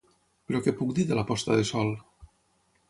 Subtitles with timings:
[0.51, 1.95] Però què puc dir de la posta de sol?